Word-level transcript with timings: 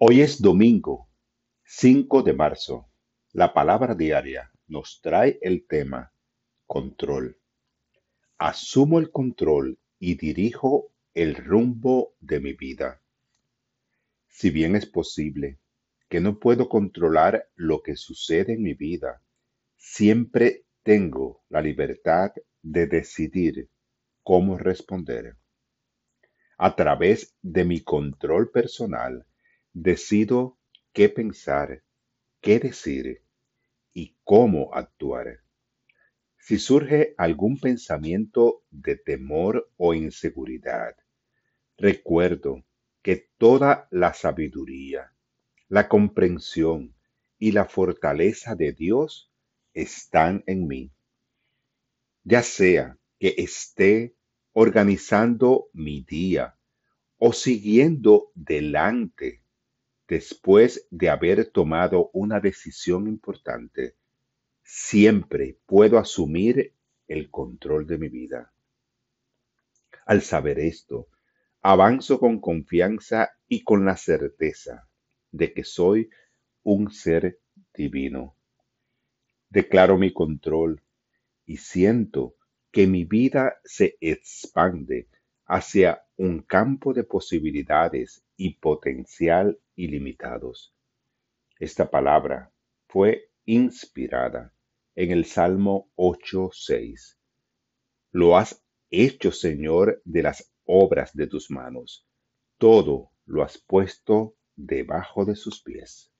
Hoy 0.00 0.20
es 0.20 0.40
domingo 0.40 1.10
5 1.64 2.22
de 2.22 2.32
marzo. 2.32 2.88
La 3.32 3.52
palabra 3.52 3.96
diaria 3.96 4.52
nos 4.68 5.00
trae 5.02 5.40
el 5.42 5.66
tema 5.66 6.12
control. 6.66 7.36
Asumo 8.38 9.00
el 9.00 9.10
control 9.10 9.76
y 9.98 10.14
dirijo 10.14 10.92
el 11.14 11.34
rumbo 11.34 12.14
de 12.20 12.38
mi 12.38 12.52
vida. 12.52 13.02
Si 14.28 14.50
bien 14.50 14.76
es 14.76 14.86
posible 14.86 15.58
que 16.08 16.20
no 16.20 16.38
puedo 16.38 16.68
controlar 16.68 17.48
lo 17.56 17.82
que 17.82 17.96
sucede 17.96 18.52
en 18.52 18.62
mi 18.62 18.74
vida, 18.74 19.20
siempre 19.76 20.64
tengo 20.84 21.42
la 21.48 21.60
libertad 21.60 22.30
de 22.62 22.86
decidir 22.86 23.68
cómo 24.22 24.58
responder. 24.58 25.36
A 26.56 26.76
través 26.76 27.34
de 27.42 27.64
mi 27.64 27.80
control 27.80 28.52
personal, 28.52 29.26
decido 29.72 30.58
qué 30.92 31.08
pensar, 31.08 31.82
qué 32.40 32.58
decir 32.58 33.22
y 33.92 34.16
cómo 34.24 34.74
actuar. 34.74 35.40
Si 36.38 36.58
surge 36.58 37.14
algún 37.18 37.58
pensamiento 37.60 38.62
de 38.70 38.96
temor 38.96 39.70
o 39.76 39.94
inseguridad, 39.94 40.96
recuerdo 41.76 42.64
que 43.02 43.28
toda 43.38 43.88
la 43.90 44.14
sabiduría, 44.14 45.12
la 45.68 45.88
comprensión 45.88 46.94
y 47.38 47.52
la 47.52 47.66
fortaleza 47.66 48.54
de 48.54 48.72
Dios 48.72 49.30
están 49.74 50.42
en 50.46 50.66
mí. 50.66 50.90
Ya 52.24 52.42
sea 52.42 52.98
que 53.18 53.34
esté 53.38 54.14
organizando 54.52 55.68
mi 55.72 56.02
día 56.02 56.56
o 57.18 57.32
siguiendo 57.32 58.32
delante 58.34 59.42
después 60.08 60.88
de 60.90 61.10
haber 61.10 61.50
tomado 61.50 62.10
una 62.14 62.40
decisión 62.40 63.06
importante, 63.06 63.94
siempre 64.62 65.58
puedo 65.66 65.98
asumir 65.98 66.74
el 67.06 67.30
control 67.30 67.86
de 67.86 67.98
mi 67.98 68.08
vida. 68.08 68.52
Al 70.06 70.22
saber 70.22 70.58
esto, 70.58 71.08
avanzo 71.60 72.18
con 72.18 72.40
confianza 72.40 73.30
y 73.46 73.62
con 73.62 73.84
la 73.84 73.96
certeza 73.96 74.88
de 75.30 75.52
que 75.52 75.64
soy 75.64 76.08
un 76.62 76.90
ser 76.90 77.40
divino. 77.74 78.34
Declaro 79.50 79.98
mi 79.98 80.12
control 80.12 80.82
y 81.44 81.58
siento 81.58 82.36
que 82.70 82.86
mi 82.86 83.04
vida 83.04 83.60
se 83.64 83.96
expande 84.00 85.08
hacia 85.48 86.06
un 86.16 86.42
campo 86.42 86.92
de 86.92 87.04
posibilidades 87.04 88.22
y 88.36 88.54
potencial 88.54 89.58
ilimitados. 89.74 90.74
Esta 91.58 91.90
palabra 91.90 92.52
fue 92.86 93.30
inspirada 93.46 94.52
en 94.94 95.10
el 95.10 95.24
Salmo 95.24 95.90
8.6. 95.96 97.16
Lo 98.12 98.36
has 98.36 98.62
hecho, 98.90 99.32
Señor, 99.32 100.02
de 100.04 100.22
las 100.22 100.52
obras 100.64 101.14
de 101.14 101.26
tus 101.26 101.50
manos. 101.50 102.06
Todo 102.58 103.10
lo 103.24 103.42
has 103.42 103.58
puesto 103.58 104.36
debajo 104.54 105.24
de 105.24 105.34
sus 105.34 105.62
pies. 105.62 106.12